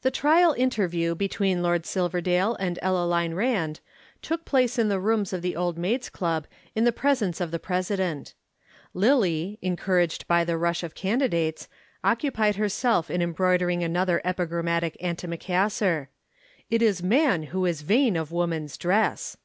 [0.00, 3.80] The trial interview between Lord Silverdale and Ellaline Rand
[4.22, 7.58] took place in the rooms of the Old Maids' Club in the presence of the
[7.58, 8.32] President.
[8.94, 11.68] Lillie, encouraged by the rush of candidates,
[12.02, 16.08] occupied herself in embroidering another epigrammatic antimacassar
[16.70, 19.36] "It is man who is vain of woman's dress."